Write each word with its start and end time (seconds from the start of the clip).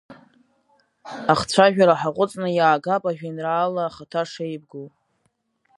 Ахцәажәара 1.31 1.99
ҳаҟәыҵны 1.99 2.47
иаагап 2.57 3.03
ажәеинраала 3.09 3.83
ахаҭа 3.85 4.21
шеибгоу. 4.31 4.87